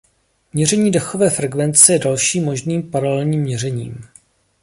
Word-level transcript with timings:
Měření 0.53 0.91
dechové 0.91 1.29
frekvence 1.29 1.93
je 1.93 1.99
dalším 1.99 2.45
možným 2.45 2.91
paralelním 2.91 3.41
měřením. 3.41 3.97